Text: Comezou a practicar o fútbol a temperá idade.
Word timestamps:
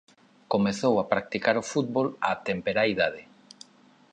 Comezou 0.53 0.93
a 0.99 1.03
practicar 1.11 1.55
o 1.61 1.67
fútbol 1.71 2.07
a 2.29 2.31
temperá 2.47 2.83
idade. 2.93 3.23